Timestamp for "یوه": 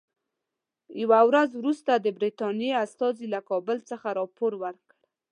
1.01-1.19